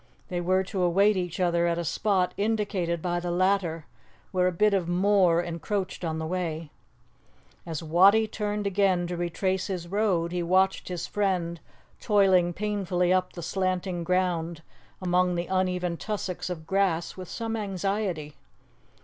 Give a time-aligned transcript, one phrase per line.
[0.29, 3.85] They were to await each other at a spot indicated by the latter,
[4.31, 6.71] where a bit of moor encroached on the way.
[7.67, 11.59] As Wattie turned again to retrace his road, he watched his friend
[11.99, 14.63] toiling painfully up the slanting ground
[15.03, 18.37] among the uneven tussocks of grass with some anxiety.